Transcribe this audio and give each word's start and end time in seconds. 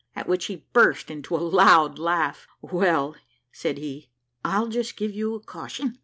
At 0.15 0.27
which 0.27 0.45
he 0.45 0.65
burst 0.73 1.11
into 1.11 1.35
a 1.35 1.45
loud 1.45 1.99
laugh. 1.99 2.47
"Well," 2.59 3.15
said 3.51 3.77
he, 3.77 4.09
"I'll 4.43 4.67
just 4.69 4.97
give 4.97 5.11
you 5.13 5.35
a 5.35 5.39
caution. 5.39 5.99